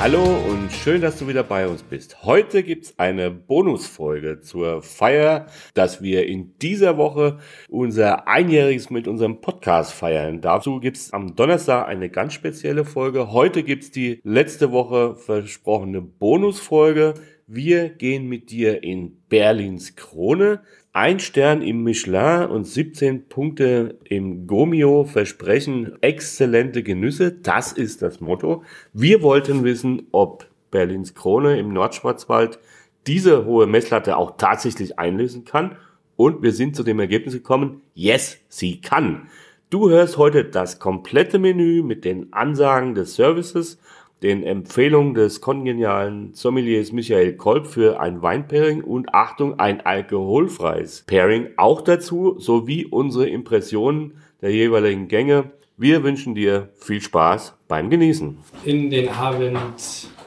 [0.00, 2.22] Hallo und schön, dass du wieder bei uns bist.
[2.22, 9.40] Heute gibt's eine Bonusfolge zur Feier, dass wir in dieser Woche unser Einjähriges mit unserem
[9.40, 10.40] Podcast feiern.
[10.40, 13.32] Dazu gibt's am Donnerstag eine ganz spezielle Folge.
[13.32, 17.14] Heute gibt's die letzte Woche versprochene Bonusfolge.
[17.48, 20.60] Wir gehen mit dir in Berlins Krone.
[20.94, 27.30] Ein Stern im Michelin und 17 Punkte im Gomio versprechen exzellente Genüsse.
[27.30, 28.62] Das ist das Motto.
[28.94, 32.58] Wir wollten wissen, ob Berlins Krone im Nordschwarzwald
[33.06, 35.76] diese hohe Messlatte auch tatsächlich einlösen kann.
[36.16, 39.28] Und wir sind zu dem Ergebnis gekommen, yes, sie kann.
[39.70, 43.78] Du hörst heute das komplette Menü mit den Ansagen des Services
[44.22, 51.48] den Empfehlungen des kongenialen Sommeliers Michael Kolb für ein Weinpairing und Achtung, ein alkoholfreies Pairing
[51.56, 55.52] auch dazu, sowie unsere Impressionen der jeweiligen Gänge.
[55.76, 58.38] Wir wünschen dir viel Spaß beim Genießen.
[58.64, 59.58] In den Abend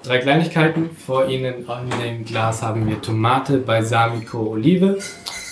[0.04, 0.90] drei Kleinigkeiten.
[0.92, 5.00] Vor Ihnen in dem Glas haben wir Tomate, Balsamico, Olive.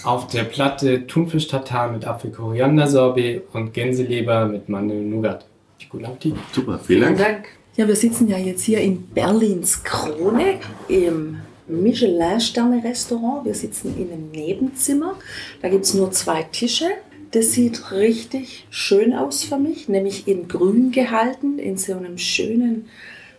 [0.05, 5.45] Auf der Platte Thunfisch-Tatar mit Apfel-Koriander-Sorbet und Gänseleber mit Mandel-Nougat.
[5.89, 6.35] Guten Appetit.
[6.53, 7.17] Super, vielen Dank.
[7.17, 7.58] Dank.
[7.75, 13.45] Ja, wir sitzen ja jetzt hier in Berlins Krone im Michelin-Sterne-Restaurant.
[13.45, 15.15] Wir sitzen in einem Nebenzimmer.
[15.61, 16.87] Da gibt es nur zwei Tische.
[17.31, 22.87] Das sieht richtig schön aus für mich, nämlich in grün gehalten, in so einem schönen,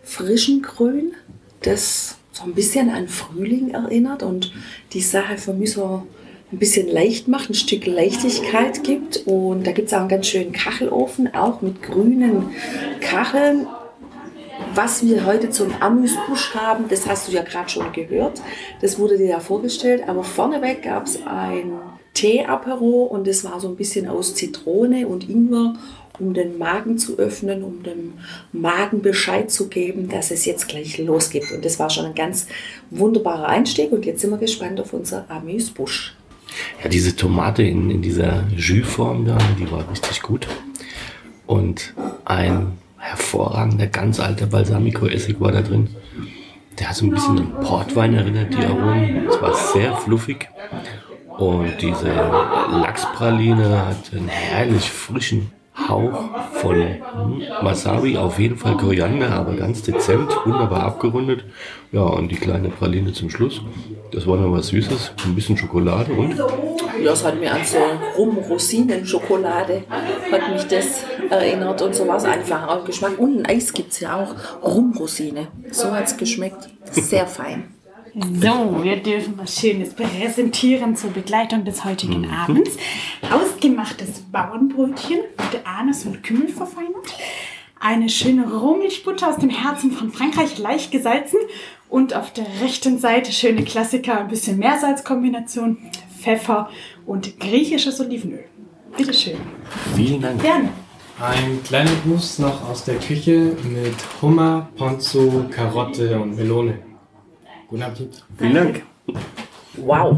[0.01, 1.11] frischen Grün,
[1.61, 4.53] das so ein bisschen an Frühling erinnert und
[4.93, 6.07] die Sache für mich so
[6.53, 9.23] ein bisschen leicht macht, ein Stück Leichtigkeit gibt.
[9.25, 12.49] Und da gibt es auch einen ganz schönen Kachelofen, auch mit grünen
[13.01, 13.67] Kacheln
[14.75, 18.41] was wir heute zum Amüsbusch haben, das hast du ja gerade schon gehört.
[18.81, 20.03] Das wurde dir ja vorgestellt.
[20.07, 21.73] Aber vorneweg gab es ein
[22.13, 25.75] Tee-Apero und das war so ein bisschen aus Zitrone und Ingwer,
[26.19, 28.13] um den Magen zu öffnen, um dem
[28.51, 31.51] Magen Bescheid zu geben, dass es jetzt gleich losgeht.
[31.51, 32.47] Und das war schon ein ganz
[32.89, 33.91] wunderbarer Einstieg.
[33.91, 36.15] Und jetzt sind wir gespannt auf unser Amüsbusch.
[36.83, 40.47] Ja, diese Tomate in, in dieser Jus-Form da, die war richtig gut.
[41.47, 41.93] Und
[42.25, 45.89] ein hervorragender, ganz alter Balsamico-Essig war da drin.
[46.79, 49.27] Der hat so ein bisschen an Portwein erinnert, die Aromen.
[49.27, 50.47] Es war sehr fluffig.
[51.37, 56.85] Und diese Lachspraline hat einen herrlich frischen Hauch von
[57.61, 61.45] Wasabi, auf jeden Fall Koriander, aber ganz dezent, wunderbar abgerundet.
[61.91, 63.61] Ja, und die kleine Praline zum Schluss.
[64.11, 66.35] Das war noch was Süßes, ein bisschen Schokolade und
[67.01, 67.77] Ja, es hat mir an so
[68.17, 69.83] Rum-Rosinen-Schokolade
[70.31, 73.17] hat mich das erinnert und so war es einfach auch Geschmack.
[73.17, 75.47] Und ein Eis gibt es ja auch, Rum-Rosine.
[75.71, 76.69] So hat es geschmeckt.
[76.91, 77.80] Sehr fein.
[78.13, 82.71] So, wir dürfen was Schönes präsentieren zur Begleitung des heutigen Abends.
[83.29, 87.17] Hausgemachtes Bauernbrötchen mit Anis und Kümmel verfeinert.
[87.79, 91.39] Eine schöne Rohmilchbutter aus dem Herzen von Frankreich, leicht gesalzen.
[91.87, 95.77] Und auf der rechten Seite schöne Klassiker, ein bisschen Meersalzkombination,
[96.19, 96.69] Pfeffer
[97.05, 98.43] und griechisches Olivenöl.
[98.97, 99.37] Bitte schön.
[99.95, 100.41] vielen Dank.
[100.41, 100.69] Gerne.
[101.19, 106.90] Ein kleiner Gruß noch aus der Küche mit Hummer, Ponzu, Karotte und Melone.
[107.71, 108.21] Guten Appetit.
[108.37, 108.81] Vielen Dank.
[109.77, 110.17] Wow,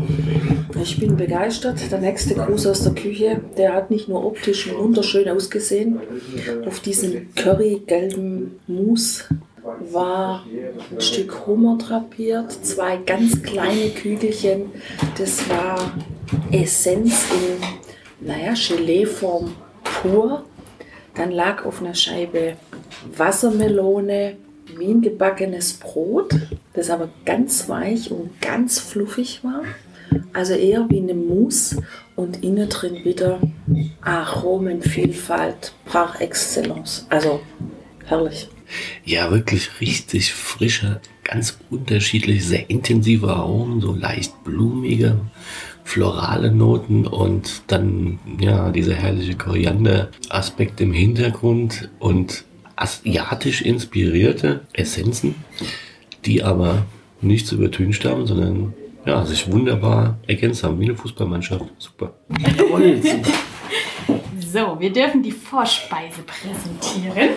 [0.82, 1.80] ich bin begeistert.
[1.92, 6.00] Der nächste Gruß aus der Küche, der hat nicht nur optisch wunderschön ausgesehen.
[6.66, 9.26] Auf diesem currygelben Mousse
[9.92, 10.48] war
[10.92, 14.72] ein Stück Hummer drapiert, zwei ganz kleine Kügelchen.
[15.20, 15.78] Das war
[16.52, 19.54] Essenz in, naja, Geleeform
[19.84, 20.44] pur.
[21.14, 22.56] Dann lag auf einer Scheibe
[23.16, 24.38] Wassermelone,
[25.02, 26.36] gebackenes Brot,
[26.74, 29.64] das aber ganz weich und ganz fluffig war.
[30.34, 31.84] Also eher wie eine Mousse
[32.16, 33.40] und innen drin wieder
[34.02, 37.06] Aromenvielfalt par excellence.
[37.10, 37.42] Also
[38.06, 38.50] herrlich.
[39.06, 45.20] Ja, wirklich richtig frische, ganz unterschiedliche, sehr intensive Aromen, so leicht blumige,
[45.84, 55.36] florale Noten und dann ja dieser herrliche Koriander-Aspekt im Hintergrund und asiatisch inspirierte Essenzen,
[56.26, 56.86] die aber
[57.22, 58.74] nicht zu übertüncht haben, sondern
[59.06, 61.66] ja, sich wunderbar ergänzt haben, wie eine Fußballmannschaft.
[61.78, 62.14] Super.
[64.40, 67.30] So, wir dürfen die Vorspeise präsentieren.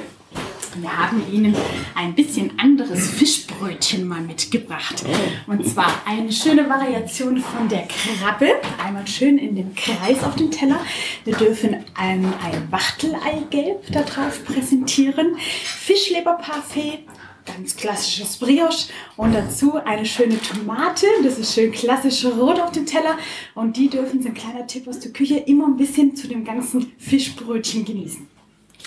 [0.81, 1.57] Wir haben Ihnen
[1.95, 5.05] ein bisschen anderes Fischbrötchen mal mitgebracht.
[5.47, 8.49] Und zwar eine schöne Variation von der Krabbe.
[8.85, 10.81] Einmal schön in dem Kreis auf dem Teller.
[11.25, 15.37] Wir dürfen ein, ein Wachteleigelb da drauf präsentieren.
[15.65, 17.05] Fischleberparfait,
[17.47, 21.07] ganz klassisches Brioche und dazu eine schöne Tomate.
[21.23, 23.17] Das ist schön klassisch rot auf dem Teller.
[23.55, 26.45] Und die dürfen Sie, ein kleiner Tipp aus der Küche, immer ein bisschen zu dem
[26.45, 28.36] ganzen Fischbrötchen genießen.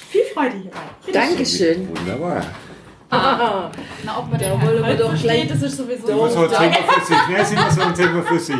[0.09, 0.77] Viel Freude hierbei.
[1.06, 1.29] Bitte schön.
[1.29, 1.89] Dankeschön.
[1.89, 2.45] Wunderbar.
[3.11, 3.71] Ah,
[4.03, 6.29] Na, ob man Da den wollen wir halt doch gleich- das ist sowieso Doch.
[6.29, 7.17] So, erzähl mal flüssig.
[7.29, 8.56] Ne, sind wir so, erzähl mal flüssig.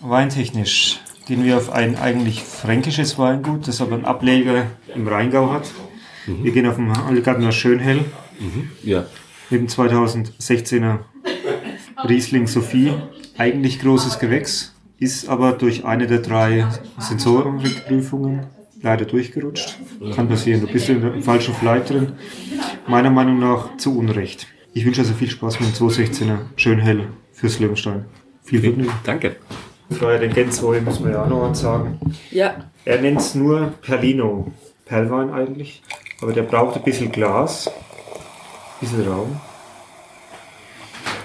[0.00, 5.70] Weintechnisch gehen wir auf ein eigentlich fränkisches Weingut, das aber einen Ableger im Rheingau hat.
[6.26, 8.04] Wir gehen auf den Algartner Schönhell
[8.82, 9.06] Ja.
[9.50, 11.00] mit dem 2016er
[12.08, 12.92] Riesling Sophie.
[13.38, 16.66] Eigentlich großes Gewächs, ist aber durch eine der drei
[16.98, 18.46] Sensorikprüfungen
[18.82, 19.78] leider durchgerutscht.
[20.14, 22.12] Kann passieren, du bist im falschen Flight drin.
[22.86, 24.46] Meiner Meinung nach zu Unrecht.
[24.74, 28.04] Ich wünsche also viel Spaß mit dem 216er Schönhell fürs Löwenstein.
[28.44, 28.92] Viel Vergnügen.
[29.04, 29.36] Danke.
[29.90, 31.98] Vorher den Genswohl müssen wir ja auch noch was sagen.
[32.30, 32.54] ja,
[32.84, 34.52] Er nennt es nur Perlino.
[34.84, 35.82] Perlwein eigentlich.
[36.20, 37.72] Aber der braucht ein bisschen Glas, ein
[38.80, 39.40] bisschen Raum.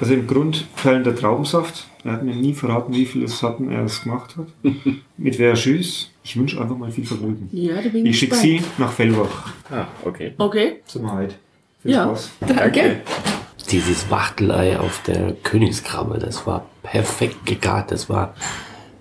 [0.01, 1.87] Also im Grund perlender Traubensaft.
[2.05, 4.47] Er hat mir nie verraten, wie viele Satten er es gemacht hat.
[5.17, 6.11] Mit Verjus.
[6.23, 7.49] Ich wünsche einfach mal viel Vergnügen.
[7.51, 8.35] ja, da bin ich Ich schicke.
[8.35, 10.33] Sie nach Fellbach Ah, okay.
[10.37, 11.37] Okay, zum Heid.
[11.81, 12.31] Viel ja, Spaß.
[12.47, 13.01] danke.
[13.71, 17.91] Dieses Wachtelei auf der Königskrabbe, das war perfekt gegart.
[17.91, 18.35] Das war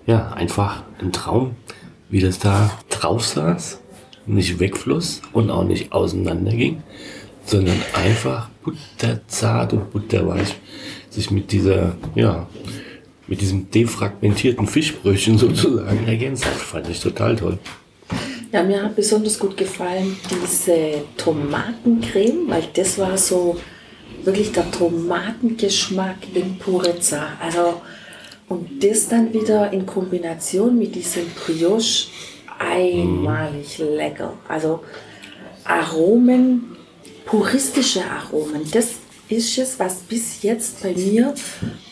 [0.05, 1.55] ja einfach ein Traum,
[2.09, 3.79] wie das da drauf saß,
[4.25, 6.81] nicht wegfloss und auch nicht auseinanderging,
[7.45, 10.55] sondern einfach butterzart und butterweich
[11.09, 12.47] sich mit dieser, ja,
[13.27, 16.53] mit diesem defragmentierten Fischbrötchen sozusagen ergänzt hat.
[16.53, 17.57] Fand ich total toll.
[18.51, 23.57] Ja, mir hat besonders gut gefallen diese Tomatencreme, weil das war so
[24.23, 27.29] wirklich der Tomatengeschmack in Purezza.
[27.41, 27.81] Also,
[28.49, 32.07] und das dann wieder in Kombination mit diesem Brioche
[32.59, 34.33] einmalig lecker.
[34.47, 34.83] Also
[35.63, 36.75] Aromen,
[37.25, 38.95] puristische Aromen, das
[39.29, 41.33] ist es, was bis jetzt bei mir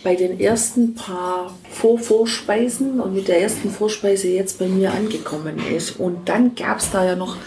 [0.03, 5.59] bei den ersten paar Vor Vorspeisen und mit der ersten Vorspeise jetzt bei mir angekommen
[5.73, 5.99] ist.
[5.99, 7.37] Und dann gab es da ja noch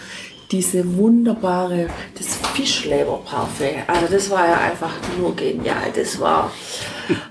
[0.51, 1.87] diese wunderbare,
[2.17, 3.87] das Fischleberparfait.
[3.87, 5.91] Also das war ja einfach nur genial.
[5.95, 6.51] Das war,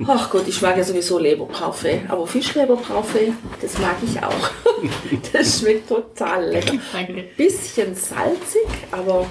[0.06, 4.50] ach Gott, ich mag ja sowieso Leberparfait, aber Fischleberparfait, das mag ich auch.
[5.32, 6.76] Das schmeckt total lecker.
[6.92, 7.24] Danke.
[7.36, 9.26] Bisschen salzig, aber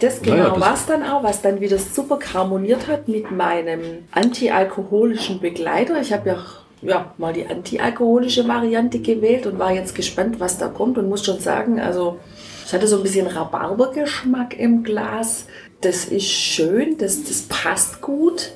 [0.00, 3.80] das genau Naja, war es dann auch, was dann wieder super harmoniert hat mit meinem
[4.10, 6.00] antialkoholischen Begleiter.
[6.00, 6.44] Ich habe ja,
[6.82, 11.24] ja mal die antialkoholische Variante gewählt und war jetzt gespannt, was da kommt und muss
[11.24, 12.18] schon sagen, also
[12.66, 15.46] ich hatte so ein bisschen Rhabarbergeschmack im Glas.
[15.80, 18.50] Das ist schön, das, das passt gut.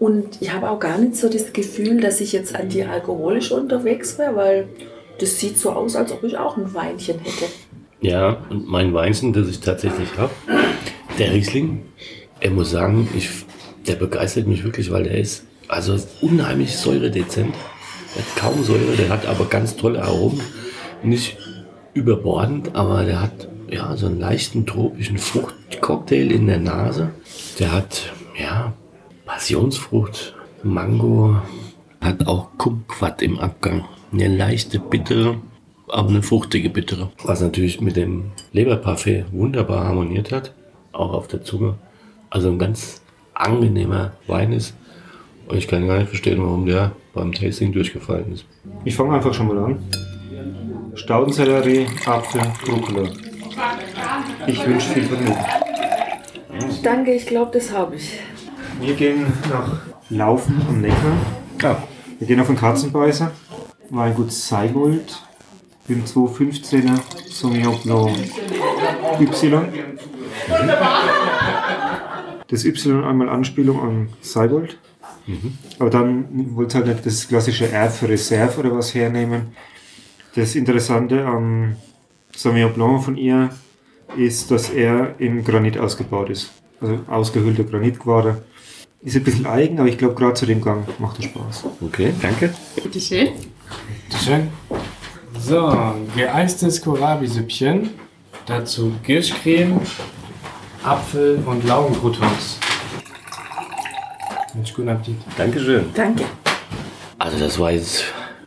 [0.00, 4.36] Und ich habe auch gar nicht so das Gefühl, dass ich jetzt antialkoholisch unterwegs wäre,
[4.36, 4.68] weil
[5.20, 7.44] das sieht so aus, als ob ich auch ein Weinchen hätte.
[8.04, 10.30] Ja, und mein Weinchen, das ich tatsächlich habe,
[11.18, 11.86] der Riesling,
[12.38, 13.30] er muss sagen, ich,
[13.86, 17.54] der begeistert mich wirklich, weil der ist also unheimlich säuredezent.
[18.14, 20.42] Der hat kaum Säure, der hat aber ganz tolle Aromen.
[21.02, 21.38] Nicht
[21.94, 27.10] überbordend, aber der hat ja so einen leichten tropischen Fruchtcocktail in der Nase.
[27.58, 28.74] Der hat ja
[29.24, 31.40] Passionsfrucht, Mango,
[32.02, 33.86] hat auch Kumquat im Abgang.
[34.12, 35.38] Eine leichte bittere,
[35.94, 37.10] aber eine fruchtige bittere.
[37.22, 40.52] Was natürlich mit dem Leberparfait wunderbar harmoniert hat,
[40.92, 41.76] auch auf der Zunge.
[42.30, 43.00] Also ein ganz
[43.32, 44.74] angenehmer Wein ist.
[45.46, 48.44] Und ich kann gar nicht verstehen, warum der beim Tasting durchgefallen ist.
[48.84, 49.78] Ich fange einfach schon mal an.
[50.96, 53.08] Staudensellerie, Apfel, Rucola.
[54.48, 55.36] Ich wünsche viel Vergnügen.
[56.82, 58.18] Danke, ich glaube, das habe ich.
[58.80, 61.16] Wir gehen nach Laufen am Neckar.
[61.62, 61.76] Ah,
[62.18, 63.30] Wir gehen auf den Katzenbeißer.
[63.90, 65.23] Weingut Seibold.
[65.86, 66.98] Mit dem 215er
[67.30, 68.16] Sauvignon Blanc
[69.20, 69.68] Y.
[72.48, 74.78] Das Y einmal Anspielung an Seibold.
[75.78, 79.54] Aber dann wollte halt nicht das klassische R für Reserve oder was hernehmen.
[80.34, 81.76] Das Interessante am
[82.34, 83.50] Sauvignon Blanc von ihr
[84.16, 86.50] ist, dass er in Granit ausgebaut ist.
[86.80, 88.42] Also ausgehöhlter Granitquader.
[89.02, 91.64] Ist ein bisschen eigen, aber ich glaube gerade zu dem Gang macht er Spaß.
[91.82, 92.54] okay, danke.
[92.82, 94.48] Bitte schön.
[95.46, 97.90] So, geeistes Kohlrabi-Süppchen.
[98.46, 99.78] Dazu Kirschcreme,
[100.82, 102.58] Apfel und Laugencroutons.
[104.54, 105.16] Wünsche guten Appetit.
[105.36, 105.84] Dankeschön.
[105.92, 106.24] Danke.
[107.18, 108.04] Also das war jetzt,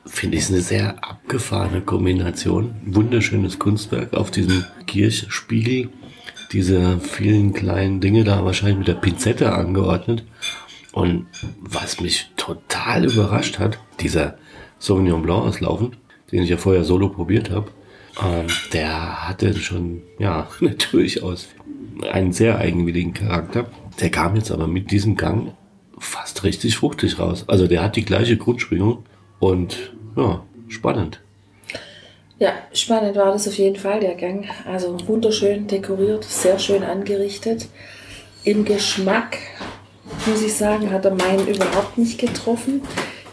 [0.08, 2.74] finde ich, eine sehr abgefahrene Kombination.
[2.88, 5.90] Wunderschönes Kunstwerk auf diesem Kirchspiegel.
[6.52, 10.24] Diese vielen kleinen Dinge da wahrscheinlich mit der Pinzette angeordnet.
[10.94, 11.28] Und
[11.60, 14.40] was mich total überrascht hat, dieser
[14.80, 15.96] Sauvignon Blanc auslaufen,
[16.32, 17.72] den ich ja vorher solo probiert habe,
[18.24, 20.48] ähm, der hatte schon, ja,
[20.92, 21.50] durchaus
[22.12, 23.66] einen sehr eigenwilligen Charakter.
[24.00, 25.54] Der kam jetzt aber mit diesem Gang
[25.98, 27.46] fast richtig fruchtig raus.
[27.48, 29.04] Also der hat die gleiche Grundschwingung
[29.40, 31.22] und ja, spannend.
[32.40, 34.46] Ja, spannend war das auf jeden Fall, der Gang.
[34.72, 37.68] Also wunderschön dekoriert, sehr schön angerichtet.
[38.44, 39.38] Im Geschmack,
[40.28, 42.82] muss ich sagen, hat er meinen überhaupt nicht getroffen.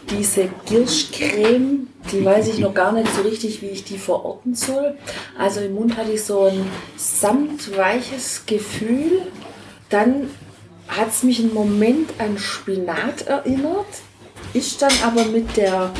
[0.09, 4.97] Diese Girschcreme, die weiß ich noch gar nicht so richtig, wie ich die verorten soll.
[5.37, 9.23] Also im Mund hatte ich so ein samtweiches Gefühl.
[9.89, 10.29] Dann
[10.87, 13.87] hat es mich einen Moment an Spinat erinnert,
[14.53, 15.91] ist dann aber mit der,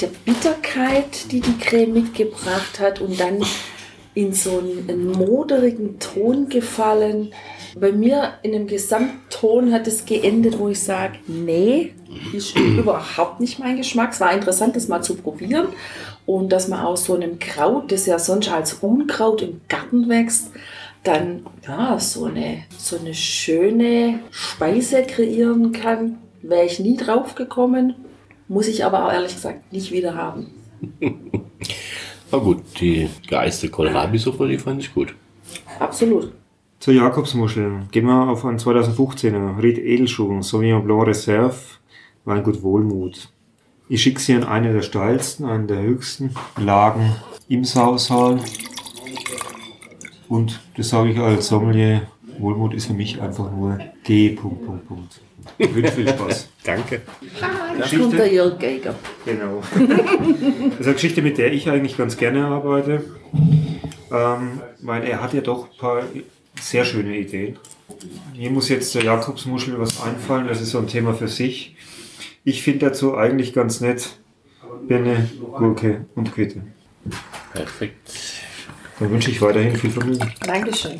[0.00, 3.44] der Bitterkeit, die die Creme mitgebracht hat und dann
[4.14, 7.32] in so einen, einen moderigen Ton gefallen.
[7.78, 11.92] Bei mir in dem Gesamtton hat es geendet, wo ich sage, nee,
[12.32, 14.12] ist überhaupt nicht mein Geschmack.
[14.12, 15.68] Es war interessant, das mal zu probieren
[16.24, 20.52] und dass man aus so einem Kraut, das ja sonst als Unkraut im Garten wächst,
[21.02, 26.16] dann ja, so, eine, so eine schöne Speise kreieren kann.
[26.40, 27.94] Wäre ich nie drauf gekommen,
[28.48, 30.46] muss ich aber auch ehrlich gesagt nicht wieder haben.
[32.32, 35.14] Na gut, die geiste Kohlrabi-Suppe, die fand ich gut.
[35.78, 36.32] Absolut.
[36.86, 37.80] Zur Jakobsmuschel.
[37.90, 41.56] Gehen wir auf einen 2015er Ried Edelschuh, Sauvignon Blanc Reserve,
[42.24, 43.28] Weingut Wohlmut.
[43.88, 47.16] Ich schicke sie an eine der steilsten, einen der höchsten Lagen
[47.48, 48.38] im Sausaal.
[50.28, 52.02] Und das sage ich als Sommelier,
[52.38, 54.28] Wohlmut ist für mich einfach nur G.
[54.30, 55.20] Punkt, Punkt, Punkt.
[55.58, 56.48] Ich wünsche viel Spaß.
[56.62, 57.02] Danke.
[57.80, 58.94] Da kommt der Jörg Geiger.
[59.24, 59.60] Genau.
[59.74, 59.80] Das
[60.78, 63.04] ist eine Geschichte, mit der ich eigentlich ganz gerne arbeite,
[64.12, 66.02] ähm, weil er hat ja doch ein paar
[66.60, 67.58] sehr schöne Ideen.
[68.36, 71.76] Mir muss jetzt der Jakobsmuschel was einfallen, das ist so ein Thema für sich.
[72.44, 74.18] Ich finde dazu eigentlich ganz nett
[74.86, 76.62] Birne, Gurke und Quitte.
[77.52, 78.10] Perfekt.
[78.98, 80.32] Dann wünsche ich weiterhin viel Vergnügen.
[80.40, 80.98] Dankeschön.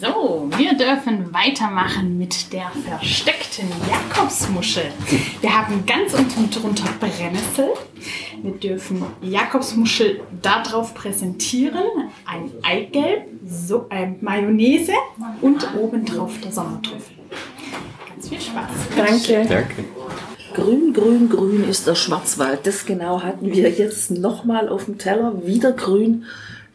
[0.00, 4.84] So, wir dürfen weitermachen mit der versteckten Jakobsmuschel.
[5.40, 7.68] Wir haben ganz unten drunter Brennnessel.
[8.42, 11.84] Wir dürfen Jakobsmuschel darauf präsentieren.
[12.26, 14.92] Ein Eigelb, so, äh, Mayonnaise
[15.40, 17.16] und obendrauf der Sommertrüffel.
[18.08, 18.70] Ganz viel Spaß.
[18.96, 19.48] Danke.
[19.48, 19.84] Danke.
[20.54, 22.66] Grün, grün, grün ist der Schwarzwald.
[22.66, 25.46] Das genau hatten wir jetzt nochmal auf dem Teller.
[25.46, 26.26] Wieder grün.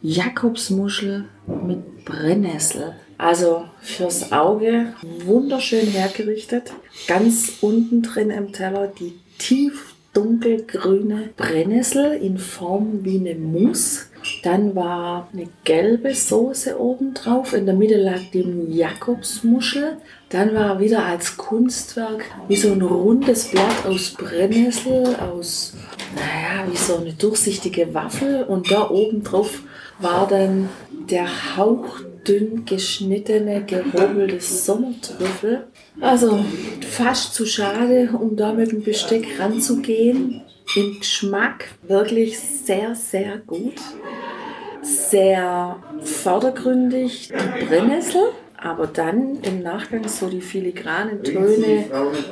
[0.01, 1.25] Jakobsmuschel
[1.65, 2.93] mit Brennnessel.
[3.17, 4.93] Also fürs Auge
[5.25, 6.71] wunderschön hergerichtet.
[7.07, 14.07] Ganz unten drin im Teller die tief dunkelgrüne Brennnessel in Form wie eine Mousse.
[14.43, 17.53] Dann war eine gelbe Soße oben drauf.
[17.53, 19.97] In der Mitte lag die Jakobsmuschel.
[20.29, 25.73] Dann war wieder als Kunstwerk wie so ein rundes Blatt aus Brennnessel, aus,
[26.15, 28.43] naja, wie so eine durchsichtige Waffel.
[28.43, 29.61] Und da oben drauf
[29.99, 30.69] war dann
[31.09, 35.67] der hauchdünn geschnittene, gehobelte Sommertrüffel.
[36.01, 36.39] Also
[36.87, 40.41] fast zu schade, um da mit dem Besteck ranzugehen.
[40.75, 43.75] Im Geschmack wirklich sehr, sehr gut.
[44.81, 51.85] Sehr vordergründig die Brennnessel, aber dann im Nachgang so die filigranen Töne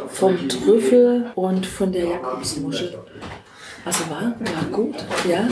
[0.09, 2.97] vom Trüffel und von der Jakobsmuschel.
[3.85, 4.95] Also war, war gut,
[5.29, 5.47] ja.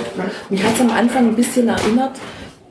[0.49, 2.19] Mich hat es am Anfang ein bisschen erinnert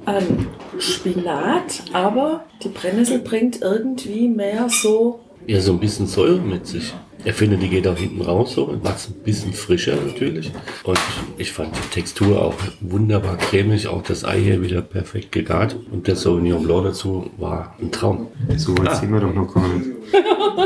[0.04, 6.66] an Spinat, aber die Brennnessel bringt irgendwie mehr so, Ja, so ein bisschen Säure mit
[6.66, 6.92] sich.
[7.24, 10.50] Ich finde, die geht auch hinten raus so und macht es ein bisschen frischer natürlich.
[10.82, 10.98] Und
[11.38, 15.76] ich fand die Textur auch wunderbar cremig, auch das Ei hier wieder perfekt gegart.
[15.92, 18.26] Und der Sauvignon Blanc dazu war ein Traum.
[18.56, 19.88] So weit sind wir doch noch gar nicht.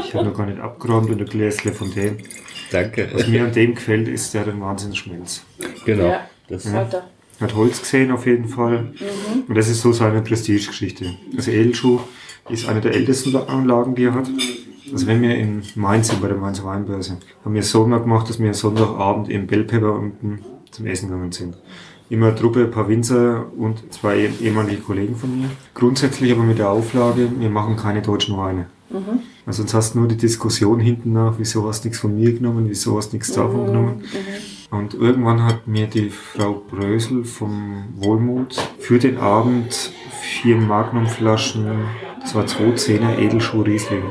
[0.04, 2.18] Ich habe noch gar nicht abgeräumt und ein Gläschen von dem.
[2.70, 3.08] Danke.
[3.12, 5.44] Was mir an dem gefällt, ist der den Wahnsinnsschmelz.
[5.84, 6.08] Genau.
[6.08, 6.20] Ja.
[6.48, 7.08] Das, weiter.
[7.40, 8.92] Hat Holz gesehen auf jeden Fall.
[9.48, 11.14] Und das ist so seine Prestigegeschichte.
[11.36, 12.00] Also Edelschuh
[12.48, 14.28] ist eine der ältesten Anlagen, die er hat.
[14.92, 18.28] Also wenn wir in Mainz sind, bei der Mainz Weinbörse, haben wir so immer gemacht,
[18.28, 20.40] dass wir Sonntagabend im Bellpepper unten
[20.70, 21.56] zum Essen gegangen sind.
[22.08, 25.50] Immer eine Truppe, ein paar Winzer und zwei eh- ehemalige Kollegen von mir.
[25.74, 28.66] Grundsätzlich aber mit der Auflage, wir machen keine deutschen Weine.
[29.46, 32.32] Also sonst hast du nur die Diskussion hinten nach, wieso hast du nichts von mir
[32.32, 34.02] genommen, wieso hast du nichts davon genommen.
[34.72, 41.64] Und irgendwann hat mir die Frau Brösel vom Wohlmut für den Abend vier Magnumflaschen,
[42.20, 44.02] das war 210er Edelschuh Riesling,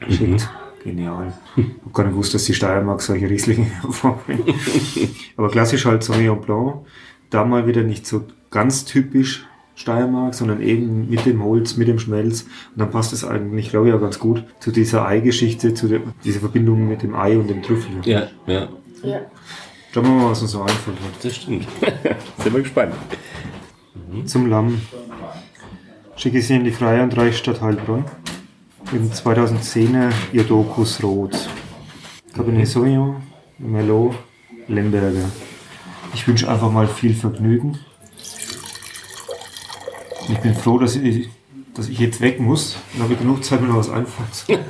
[0.00, 0.48] geschickt.
[0.82, 1.34] genial.
[1.56, 4.54] Ich hab gar nicht gewusst, dass die Steiermark solche Rieslinge hervorbringt.
[5.36, 6.86] Aber klassisch halt Sauvignon Blanc.
[7.28, 9.46] Da mal wieder nicht so ganz typisch
[9.78, 12.42] Steiermark, sondern eben mit dem Holz, mit dem Schmelz.
[12.42, 16.00] Und dann passt es eigentlich, glaube ich, auch ganz gut zu dieser Eigeschichte, zu der,
[16.24, 17.92] dieser Verbindung mit dem Ei und dem Trüffel.
[18.04, 18.68] Ja, ja,
[19.04, 19.20] Ja.
[19.94, 20.98] Schauen wir mal, was uns so einfällt.
[21.22, 21.66] das stimmt.
[22.38, 22.94] Sind wir gespannt.
[24.26, 24.80] Zum Lamm
[26.16, 28.04] schicke ich Sie in die Freie und Reichsstadt Heilbronn.
[28.92, 31.48] Im 2010er ihr Dokus Rot.
[32.34, 33.22] Cabernet Sauvignon,
[33.58, 34.14] Merlot,
[34.66, 35.30] Lemberger.
[36.14, 37.78] Ich wünsche einfach mal viel Vergnügen.
[40.28, 41.28] Ich bin froh, dass ich,
[41.74, 42.76] dass ich jetzt weg muss.
[42.92, 44.28] Dann habe ich genug Zeit, mir noch was einfallen.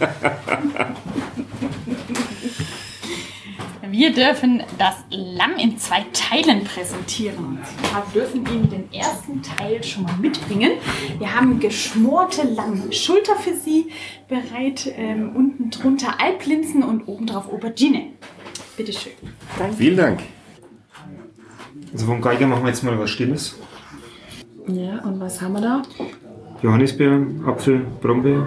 [3.91, 7.59] Wir dürfen das Lamm in zwei Teilen präsentieren.
[8.13, 10.73] Wir dürfen Ihnen den ersten Teil schon mal mitbringen.
[11.19, 13.91] Wir haben geschmorte Lammschulter für Sie
[14.29, 18.13] bereit, ähm, unten drunter Alplinsen und obendrauf Aubergine.
[18.77, 19.13] Bitte schön.
[19.77, 20.21] Vielen Dank.
[21.93, 23.57] Also vom Geiger machen wir jetzt mal was Stilles.
[24.69, 25.83] Ja, und was haben wir da?
[26.63, 28.47] Johannisbeeren, Apfel, Brombeer.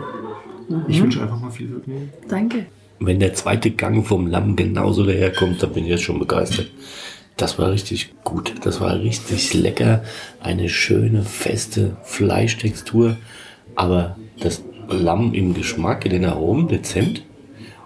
[0.87, 2.11] Ich wünsche einfach mal viel Vergnügen.
[2.27, 2.67] Danke.
[2.99, 6.67] Wenn der zweite Gang vom Lamm genauso daherkommt, dann bin ich jetzt schon begeistert.
[7.37, 8.53] Das war richtig gut.
[8.63, 10.03] Das war richtig lecker.
[10.39, 13.17] Eine schöne, feste Fleischtextur.
[13.75, 17.23] Aber das Lamm im Geschmack, in den Aromen dezent.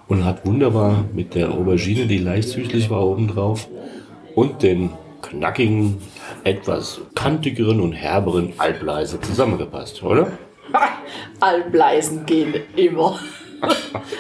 [0.07, 3.69] Und hat wunderbar mit der Aubergine, die leicht süßlich war, obendrauf.
[4.35, 4.89] Und den
[5.21, 5.97] knackigen,
[6.43, 10.31] etwas kantigeren und herberen Albleise zusammengepasst, oder?
[11.39, 13.19] Albleisen gehen immer.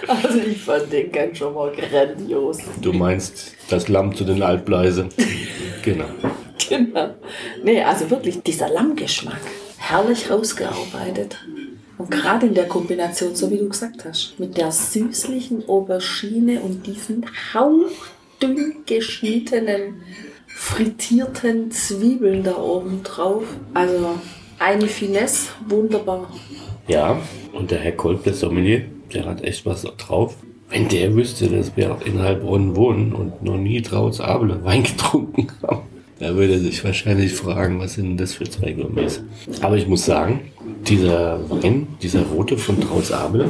[0.07, 2.59] Also ich fand den ganz schon mal grandios.
[2.81, 5.09] Du meinst das Lamm zu den Albleise.
[5.83, 6.05] Genau.
[6.67, 7.13] Genau.
[7.63, 9.41] Nee, also wirklich dieser Lammgeschmack.
[9.77, 11.37] Herrlich rausgearbeitet.
[11.97, 16.85] Und gerade in der Kombination, so wie du gesagt hast, mit der süßlichen Aubergine und
[16.85, 20.01] diesen hauchdünn geschnittenen,
[20.55, 23.43] frittierten Zwiebeln da oben drauf.
[23.73, 24.15] Also
[24.57, 26.31] eine Finesse, wunderbar.
[26.87, 27.19] Ja,
[27.51, 28.83] und der Herr Kolb, der Sommelier,
[29.13, 30.37] der hat echt was drauf.
[30.69, 35.47] Wenn der wüsste, dass wir in Heilbronn wohnen und noch nie Trauts Abele Wein getrunken
[35.61, 35.81] haben,
[36.19, 39.21] da würde er sich wahrscheinlich fragen, was sind das für zwei Gourmets.
[39.61, 40.51] Aber ich muss sagen,
[40.87, 43.49] dieser Wein, dieser rote von Trauts Abele,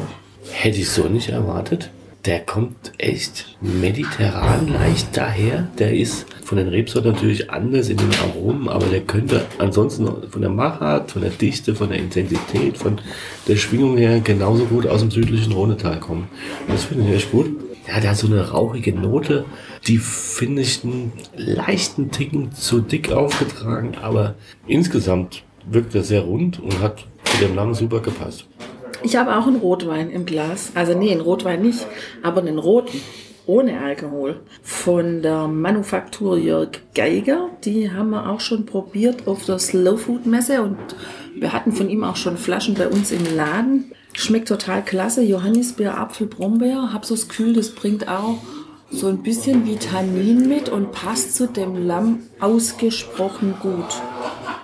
[0.51, 1.91] hätte ich so nicht erwartet.
[2.25, 5.67] Der kommt echt mediterran leicht daher.
[5.77, 10.41] Der ist von den Rebsorten natürlich anders in den Aromen, aber der könnte ansonsten von
[10.41, 12.99] der Machart, von der Dichte, von der Intensität, von
[13.47, 16.27] der Schwingung her genauso gut aus dem südlichen Rhonetal kommen.
[16.67, 17.45] Das finde ich echt gut.
[17.87, 19.45] Ja, der hat so eine rauchige Note,
[19.85, 24.33] die finde ich einen leichten Ticken zu dick aufgetragen, aber
[24.65, 28.47] insgesamt wirkt er sehr rund und hat zu dem Lamm super gepasst.
[29.05, 30.71] Ich habe auch einen Rotwein im Glas.
[30.73, 31.85] Also nee, einen Rotwein nicht,
[32.23, 32.99] aber einen roten.
[33.45, 34.39] Ohne Alkohol.
[34.63, 37.51] Von der Manufaktur Jörg Geiger.
[37.63, 40.77] Die haben wir auch schon probiert auf der Slow Food Messe und
[41.35, 43.91] wir hatten von ihm auch schon Flaschen bei uns im Laden.
[44.13, 45.21] Schmeckt total klasse.
[45.21, 46.91] Johannisbeer, Apfel, Brombeer.
[46.91, 48.39] Hab so das Gefühl, das bringt auch
[48.91, 54.01] so ein bisschen Vitamin mit und passt zu dem Lamm ausgesprochen gut.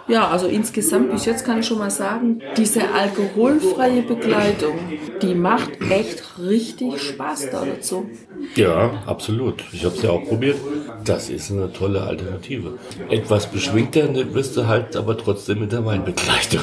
[0.07, 4.77] Ja, also insgesamt bis jetzt kann ich schon mal sagen, diese alkoholfreie Begleitung,
[5.21, 8.10] die macht echt richtig Spaß da dazu.
[8.55, 9.63] Ja, absolut.
[9.71, 10.57] Ich habe es ja auch probiert.
[11.05, 12.77] Das ist eine tolle Alternative.
[13.10, 16.62] Etwas beschwingter ne, wirst du halt, aber trotzdem mit der Weinbegleitung.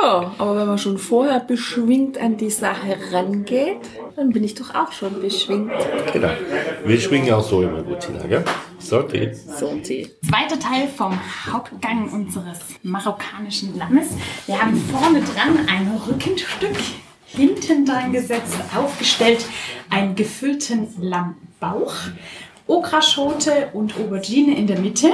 [0.00, 3.80] Ja, aber wenn man schon vorher beschwingt an die Sache rangeht,
[4.16, 5.72] dann bin ich doch auch schon beschwingt.
[6.12, 6.30] Genau.
[6.84, 8.44] Wir schwingen ja auch so immer gut, Tina, gell?
[8.78, 9.58] So, geht's.
[9.58, 10.10] So, Tee.
[10.28, 11.18] Zweiter Teil vom
[11.50, 14.08] Hauptgang unseres marokkanischen Lammes.
[14.46, 16.76] Wir haben vorne dran ein Rückenstück,
[17.26, 19.44] hinten dran gesetzt, aufgestellt,
[19.90, 21.94] einen gefüllten Lammbauch,
[22.66, 25.12] Okraschote und Aubergine in der Mitte.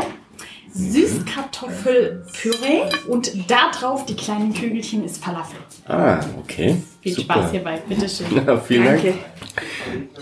[0.72, 5.58] Süßkartoffelpüree und da drauf die kleinen Kügelchen ist Falafel.
[5.86, 6.76] Ah, okay.
[7.00, 7.34] Viel Super.
[7.34, 8.26] Spaß hierbei, bitteschön.
[8.46, 9.02] Ja, vielen Danke.
[9.08, 9.18] Dank.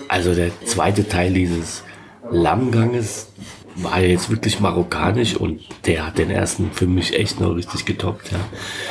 [0.09, 1.83] Also der zweite Teil dieses
[2.31, 3.29] Lammganges
[3.77, 8.33] war jetzt wirklich marokkanisch und der hat den ersten für mich echt noch richtig getoppt.
[8.33, 8.39] Ja.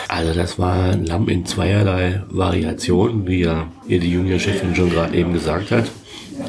[0.07, 5.15] Also das war ein Lamm in zweierlei Variationen, wie ja hier die Junior-Chefin schon gerade
[5.17, 5.85] eben gesagt hat.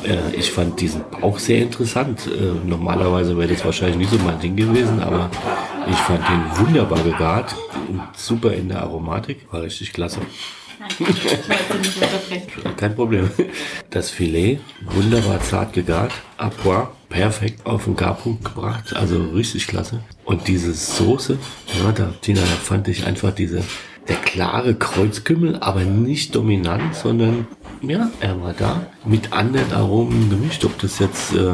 [0.04, 2.28] Äh, Ich fand diesen Bauch sehr interessant.
[2.28, 5.30] Äh, Normalerweise wäre das wahrscheinlich nicht so mein Ding gewesen, aber
[5.90, 7.54] ich fand den wunderbar gegart
[7.88, 9.46] und super in der Aromatik.
[9.50, 10.20] War richtig klasse.
[10.28, 10.54] Ich.
[12.76, 13.30] Kein Problem.
[13.90, 16.12] Das Filet, wunderbar zart gegart,
[16.62, 20.00] point, perfekt auf den Garpunkt gebracht, also richtig klasse.
[20.24, 21.38] Und diese Soße,
[21.78, 23.62] ja, da, Tina, da fand ich einfach diese,
[24.08, 27.46] der klare Kreuzkümmel, aber nicht dominant, sondern
[27.82, 28.86] Ja, er war da.
[29.04, 30.64] Mit anderen Aromen gemischt.
[30.64, 31.48] Ob das jetzt äh,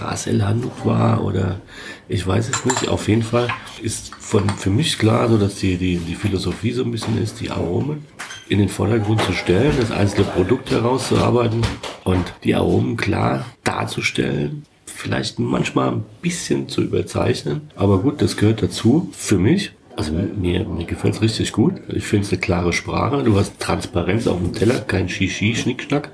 [0.00, 0.44] Ras El
[0.84, 1.60] war oder
[2.08, 2.88] ich weiß es nicht.
[2.88, 3.48] Auf jeden Fall
[3.82, 7.40] ist von, für mich klar, so dass die, die, die Philosophie so ein bisschen ist,
[7.40, 8.04] die Aromen
[8.48, 11.62] in den Vordergrund zu stellen, das einzelne Produkt herauszuarbeiten
[12.04, 14.64] und die Aromen klar darzustellen.
[14.84, 17.70] Vielleicht manchmal ein bisschen zu überzeichnen.
[17.74, 19.10] Aber gut, das gehört dazu.
[19.12, 19.72] Für mich.
[19.96, 21.74] Also mir, mir gefällt es richtig gut.
[21.88, 23.22] Ich finde es eine klare Sprache.
[23.22, 26.10] Du hast Transparenz auf dem Teller, kein Shishi, Schnickschnack,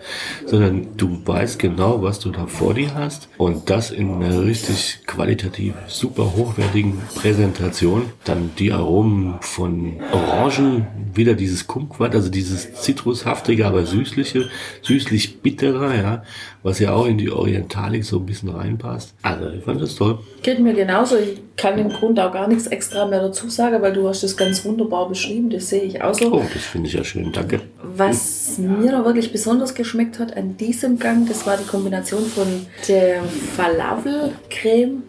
[0.47, 3.29] sondern du weißt genau, was du da vor dir hast.
[3.39, 8.05] Und das in einer richtig qualitativ super hochwertigen Präsentation.
[8.25, 14.49] Dann die Aromen von Orangen, wieder dieses Kumquat, also dieses zitrushaftige, aber süßliche,
[14.83, 16.23] süßlich bittere, ja,
[16.63, 19.15] was ja auch in die Orientalik so ein bisschen reinpasst.
[19.23, 20.21] Also ich fand das toll.
[20.43, 21.17] Geht mir genauso.
[21.17, 24.37] Ich kann im Grunde auch gar nichts extra mehr dazu sagen, weil du hast das
[24.37, 25.49] ganz wunderbar beschrieben.
[25.49, 26.33] Das sehe ich auch so.
[26.33, 27.61] Oh, das finde ich ja schön, danke.
[27.95, 32.67] Was mir da wirklich besonders geschmeckt hat an diesem Gang, das war die Kombination von
[32.89, 33.23] der
[33.57, 35.05] Falafelcreme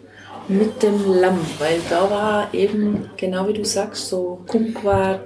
[0.46, 5.20] mit dem Lamm, weil da war eben, genau wie du sagst, so Kumquat,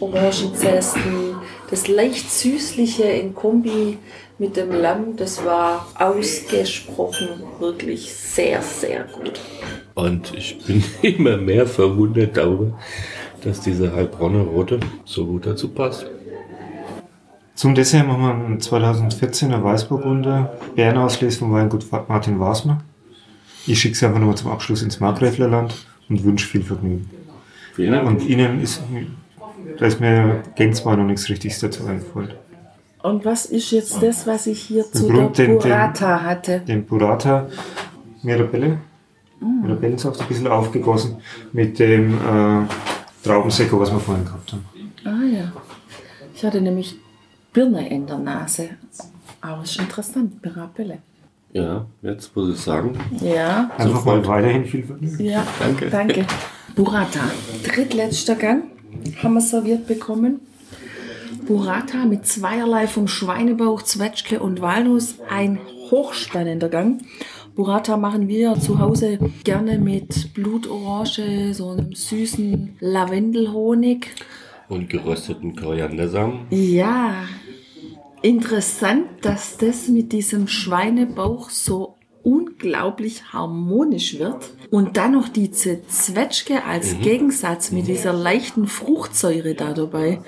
[0.00, 1.34] Orangenzesten,
[1.68, 3.98] das leicht süßliche in Kombi
[4.42, 7.28] mit dem Lamm, das war ausgesprochen
[7.60, 9.40] wirklich sehr, sehr gut.
[9.94, 12.76] Und ich bin immer mehr verwundert darüber,
[13.44, 16.06] dass diese Heilbronner Rote so gut dazu passt.
[17.54, 22.82] Zum Dessert machen wir einen 2014er Weißburgunder, Bärenauslese vom Weingut Martin Wasmer.
[23.68, 27.08] Ich schicke sie einfach nochmal zum Abschluss ins Markgräflerland und wünsche viel Vergnügen.
[27.74, 28.08] Vielen Dank.
[28.08, 28.82] Und Ihnen ist,
[29.78, 32.32] da ist mir gänzlich noch nichts Richtiges dazu eingefallen.
[33.02, 36.60] Und was ist jetzt das, was ich hier zu Grund, der den- den- Burrata hatte?
[36.60, 37.48] Den Burrata
[38.22, 38.78] Mirabelle,
[39.40, 41.16] Mirabellensaft ein bisschen aufgegossen
[41.52, 42.66] mit dem äh,
[43.24, 44.64] Traubensekko, was wir vorhin gehabt haben.
[45.04, 45.52] Ah ja.
[46.34, 46.96] Ich hatte nämlich
[47.52, 48.68] Birne in der Nase.
[49.40, 50.98] Aber ist interessant, Mirabelle.
[51.52, 55.24] Ja, jetzt muss ich sagen, Ja, Einfach mal weiterhin viel Vergnügen.
[55.24, 55.44] ja.
[55.58, 55.90] Danke.
[55.90, 56.24] Danke.
[56.76, 57.20] Burrata.
[57.64, 58.62] Drittletzter Gang
[59.22, 60.40] haben wir serviert bekommen.
[61.46, 65.16] Burrata mit zweierlei vom Schweinebauch, Zwetschge und Walnuss.
[65.28, 65.58] Ein
[65.90, 67.02] hochspannender Gang.
[67.54, 74.06] Burrata machen wir zu Hause gerne mit Blutorange, so einem süßen Lavendelhonig.
[74.68, 76.46] und gerösteten Koriandersamen.
[76.50, 77.24] Ja,
[78.22, 84.50] interessant, dass das mit diesem Schweinebauch so unglaublich harmonisch wird.
[84.70, 90.20] Und dann noch diese Zwetschge als Gegensatz mit dieser leichten Fruchtsäure da dabei.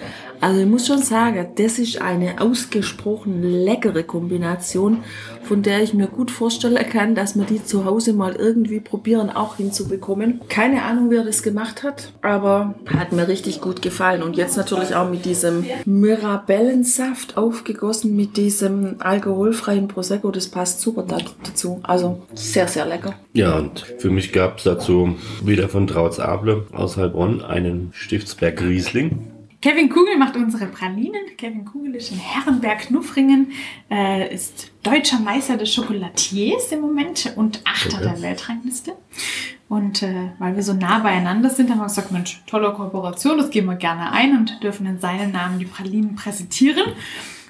[0.44, 4.98] Also ich muss schon sagen, das ist eine ausgesprochen leckere Kombination,
[5.42, 9.30] von der ich mir gut vorstellen kann, dass wir die zu Hause mal irgendwie probieren
[9.30, 10.42] auch hinzubekommen.
[10.50, 14.22] Keine Ahnung, wer das gemacht hat, aber hat mir richtig gut gefallen.
[14.22, 21.04] Und jetzt natürlich auch mit diesem Mirabellensaft aufgegossen, mit diesem alkoholfreien Prosecco, das passt super
[21.09, 21.80] da- dazu.
[21.85, 23.14] Also sehr, sehr lecker.
[23.33, 28.61] Ja, und für mich gab es dazu wieder von Trautz Able aus Heilbronn einen Stiftsberg
[28.61, 29.30] Riesling.
[29.64, 31.22] Kevin Kugel macht unsere Pralinen.
[31.38, 33.53] Kevin Kugel ist in Herrenberg-Knuffringen,
[33.90, 38.11] äh, ist deutscher Meister des Chocolatiers im Moment und Achter Okay.
[38.11, 38.92] der Weltrangliste.
[39.70, 43.48] Und äh, weil wir so nah beieinander sind, haben wir gesagt, Mensch, tolle Kooperation, das
[43.48, 46.92] gehen wir gerne ein und dürfen in seinem Namen die Pralinen präsentieren.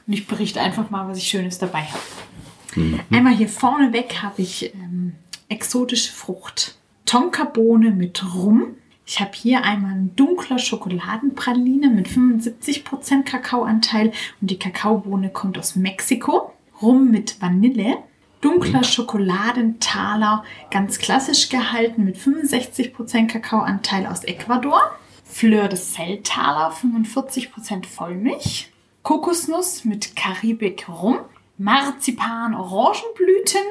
[0.07, 3.03] Und ich berichte einfach mal, was ich Schönes dabei habe.
[3.11, 5.15] Einmal hier vorne weg habe ich ähm,
[5.49, 6.77] exotische Frucht.
[7.07, 8.77] Tonkabohne mit Rum.
[9.07, 15.77] Ich habe hier einmal ein dunkler Schokoladenpraline mit 75% Kakaoanteil und die Kakaobohne kommt aus
[15.77, 16.53] Mexiko.
[16.81, 17.99] Rum mit Vanille.
[18.41, 24.81] Dunkler Schokoladentaler, ganz klassisch gehalten mit 65% Kakaoanteil aus Ecuador.
[25.25, 28.71] Fleur de Sel Taler, 45% Vollmilch.
[29.03, 31.21] Kokosnuss mit Karibik Rum.
[31.57, 33.63] Marzipan Orangenblüten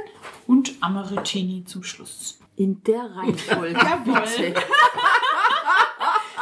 [0.47, 2.39] und Amaretini zum Schluss.
[2.55, 3.73] In der Reihenfolge.
[4.05, 4.53] bitte.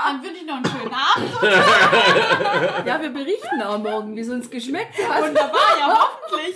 [0.04, 2.86] Dann wünsche ich noch einen schönen Abend.
[2.88, 5.22] Ja, wir berichten auch morgen, wie es uns geschmeckt hat.
[5.22, 6.56] Wunderbar, ja, hoffentlich.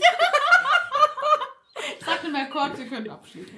[2.05, 3.53] Sag mir mal kurz, wir können abschließen.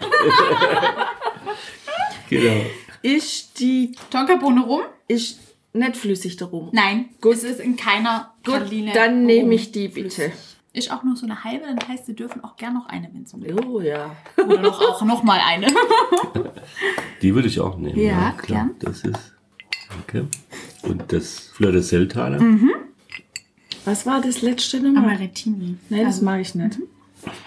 [2.30, 2.66] Genau.
[3.02, 4.82] Ist die, Tonkabohne rum?
[5.08, 5.40] ist
[5.74, 6.70] nicht flüssig darum.
[6.74, 7.36] Nein, Gut.
[7.36, 10.32] es ist in keiner Gut, Praline dann nehme ich die bitte.
[10.78, 13.24] Ist auch nur so eine halbe, dann heißt, Sie dürfen auch gern noch eine, wenn
[13.24, 14.16] es so Oh ja.
[14.38, 15.68] Oder noch, auch noch mal eine.
[17.22, 17.98] Die würde ich auch nehmen.
[18.00, 18.66] Ja, klar.
[18.68, 18.76] gern.
[18.80, 19.34] Das ist.
[19.90, 20.28] Danke.
[20.84, 22.40] Und das Fleur de Sel Taler.
[23.86, 25.16] Was war das letzte nochmal?
[25.16, 25.78] Amaretini.
[25.90, 26.80] Nein, das Also, mag ich nicht.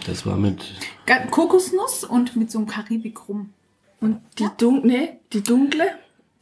[0.07, 0.75] Das war mit.
[1.31, 3.51] Kokosnuss und mit so einem Karibik rum.
[4.01, 5.85] Und die dunkle, nee, die dunkle,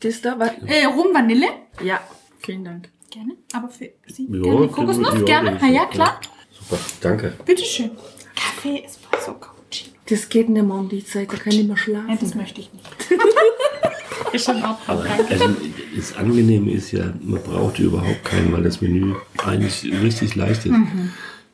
[0.00, 0.50] das da war.
[0.66, 1.46] Äh, rum Vanille.
[1.82, 2.00] Ja,
[2.38, 2.88] vielen Dank.
[3.10, 3.34] Gerne.
[3.52, 5.14] Aber für Sie Ja, gerne Kokosnuss?
[5.14, 5.58] ja, gerne?
[5.60, 6.20] Na ja, klar.
[7.00, 7.32] Danke.
[7.44, 7.90] Bitteschön.
[8.34, 9.90] Kaffee, Espresso, Cappuccino.
[10.08, 12.38] Das geht nicht mehr um die Zeit, da kann ich nicht mehr Nein, das schlafen.
[12.40, 12.86] möchte ich nicht.
[14.32, 15.48] Ist schon auch Aber also,
[15.96, 20.74] das Angenehme ist ja, man braucht überhaupt keinen, weil das Menü eigentlich richtig leicht ist.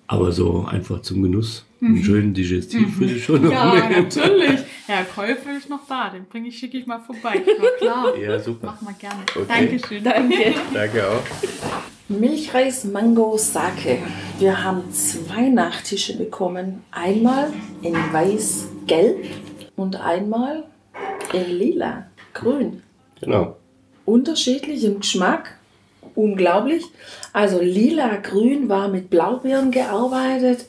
[0.08, 4.08] Aber so einfach zum Genuss, einen schönen Digestiv würde ich schon noch Ja, nehmen.
[4.08, 4.60] natürlich.
[4.86, 6.10] Herr Käufer ist noch da.
[6.10, 7.42] Den bringe ich, schicke ich mal vorbei.
[7.46, 8.16] Na klar.
[8.18, 8.66] Ja, super.
[8.66, 9.20] Mach mal gerne.
[9.34, 9.44] Okay.
[9.46, 10.02] Dankeschön.
[10.02, 10.54] Danke.
[10.72, 11.22] Danke auch.
[12.08, 13.96] Milchreis Mango Sake.
[14.38, 16.82] Wir haben zwei Nachtische bekommen.
[16.90, 19.24] Einmal in weiß-gelb
[19.74, 20.64] und einmal
[21.32, 22.82] in lila, grün.
[23.22, 23.56] Genau.
[24.04, 25.56] Unterschiedlich im Geschmack.
[26.14, 26.84] Unglaublich.
[27.32, 30.66] Also lila-grün war mit Blaubeeren gearbeitet.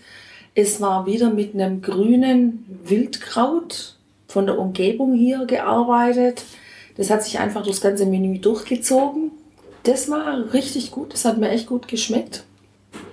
[0.54, 3.98] Es war wieder mit einem grünen Wildkraut
[4.30, 6.46] von der Umgebung hier gearbeitet.
[6.96, 9.32] Das hat sich einfach durchs ganze Menü durchgezogen.
[9.86, 11.14] Das war richtig gut.
[11.14, 12.44] Das hat mir echt gut geschmeckt.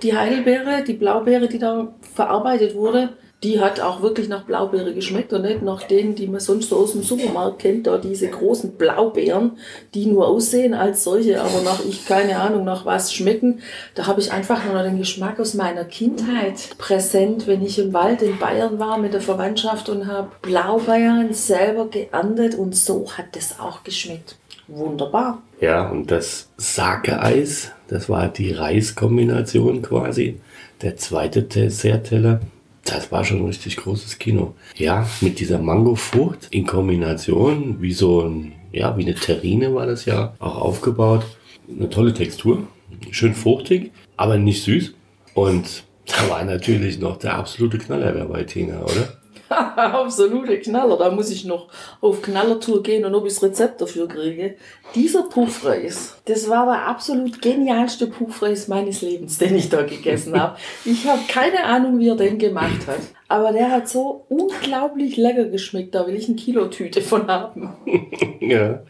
[0.02, 3.10] Die Heidelbeere, die Blaubeere, die da verarbeitet wurde,
[3.42, 6.76] die hat auch wirklich nach Blaubeere geschmeckt und nicht nach denen, die man sonst so
[6.76, 9.58] aus dem Supermarkt kennt, da diese großen Blaubeeren,
[9.94, 13.60] die nur aussehen als solche, aber nach ich keine Ahnung nach was schmecken.
[13.94, 17.92] Da habe ich einfach nur noch den Geschmack aus meiner Kindheit präsent, wenn ich im
[17.92, 23.26] Wald in Bayern war mit der Verwandtschaft und habe Blaubeeren selber geerntet und so hat
[23.34, 24.36] das auch geschmeckt.
[24.68, 25.42] Wunderbar.
[25.60, 30.40] Ja, und das Sake-Eis, das war die Reiskombination quasi.
[30.82, 32.40] Der zweite Dessertteller,
[32.84, 34.54] das war schon ein richtig großes Kino.
[34.76, 40.04] Ja, mit dieser Mangofrucht in Kombination, wie so ein, ja, wie eine Terrine war das
[40.04, 41.24] ja auch aufgebaut.
[41.68, 42.66] Eine tolle Textur,
[43.10, 44.94] schön fruchtig, aber nicht süß.
[45.34, 49.21] Und da war natürlich noch der absolute Knaller dabei, Tina, oder?
[49.76, 50.96] Absolute Knaller.
[50.96, 51.68] Da muss ich noch
[52.00, 54.56] auf Knallertour gehen und ob ich das Rezept dafür kriege.
[54.94, 60.56] Dieser Puffreis, das war der absolut genialste Puffreis meines Lebens, den ich da gegessen habe.
[60.84, 63.00] Ich habe keine Ahnung, wie er den gemacht hat.
[63.28, 65.94] Aber der hat so unglaublich lecker geschmeckt.
[65.94, 67.72] Da will ich eine Kilotüte von haben.
[68.40, 68.80] Ja,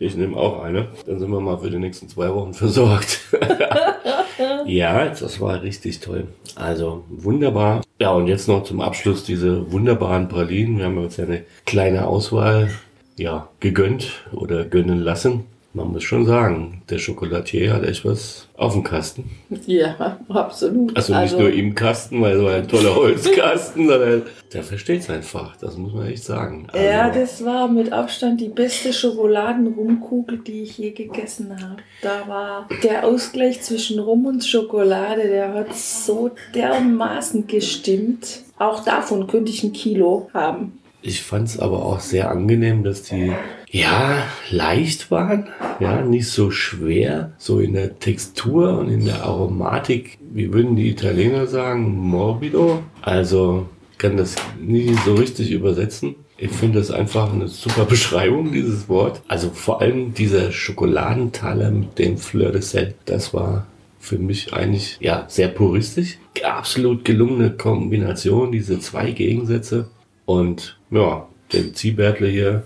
[0.00, 0.88] ich nehme auch eine.
[1.06, 3.20] Dann sind wir mal für die nächsten zwei Wochen versorgt.
[4.66, 6.28] Ja, das war richtig toll.
[6.54, 7.82] Also wunderbar.
[8.00, 10.78] Ja, und jetzt noch zum Abschluss diese wunderbaren Pralinen.
[10.78, 12.70] Wir haben uns ja eine kleine Auswahl
[13.16, 15.44] ja, gegönnt oder gönnen lassen.
[15.78, 19.30] Man muss schon sagen, der Schokolatier hat echt was auf dem Kasten.
[19.66, 20.96] Ja, absolut.
[20.96, 25.56] Also nicht nur im Kasten, weil so ein toller Holzkasten, sondern der versteht sein Fach.
[25.58, 26.66] Das muss man echt sagen.
[26.72, 31.76] Also, Ja, das war mit Abstand die beste Schokoladenrumkugel, die ich je gegessen habe.
[32.02, 38.40] Da war der Ausgleich zwischen Rum und Schokolade, der hat so dermaßen gestimmt.
[38.58, 40.80] Auch davon könnte ich ein Kilo haben.
[41.00, 43.32] Ich fand es aber auch sehr angenehm, dass die
[43.70, 50.18] ja leicht waren, ja nicht so schwer, so in der Textur und in der Aromatik.
[50.32, 52.82] Wie würden die Italiener sagen, morbido?
[53.02, 56.16] Also kann das nie so richtig übersetzen.
[56.36, 59.22] Ich finde das einfach eine super Beschreibung, dieses Wort.
[59.28, 63.66] Also vor allem dieser Schokoladentaler mit dem Fleur de Sel, das war
[63.98, 66.18] für mich eigentlich ja sehr puristisch.
[66.44, 69.88] Absolut gelungene Kombination, diese zwei Gegensätze.
[70.24, 72.62] Und ja, den Ziehbärtler hier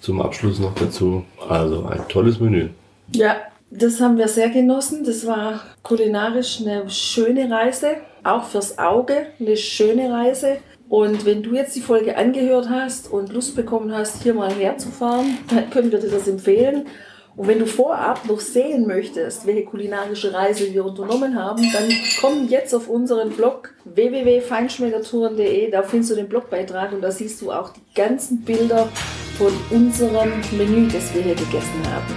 [0.00, 1.24] zum Abschluss noch dazu.
[1.48, 2.68] Also ein tolles Menü.
[3.12, 3.36] Ja,
[3.70, 5.04] das haben wir sehr genossen.
[5.04, 10.58] Das war kulinarisch eine schöne Reise, auch fürs Auge eine schöne Reise.
[10.88, 15.38] Und wenn du jetzt die Folge angehört hast und Lust bekommen hast, hier mal herzufahren,
[15.48, 16.86] dann können wir dir das empfehlen.
[17.36, 22.48] Und wenn du vorab noch sehen möchtest, welche kulinarische Reise wir unternommen haben, dann komm
[22.48, 25.68] jetzt auf unseren Blog www.feinschmeckertouren.de.
[25.70, 28.88] Da findest du den Blogbeitrag und da siehst du auch die ganzen Bilder
[29.36, 32.14] von unserem Menü, das wir hier gegessen haben.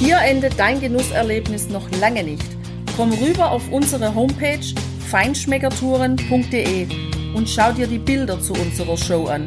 [0.00, 2.44] Hier endet dein Genusserlebnis noch lange nicht.
[2.96, 4.74] Komm rüber auf unsere Homepage
[5.10, 6.88] feinschmeckertouren.de
[7.36, 9.46] und schau dir die Bilder zu unserer Show an.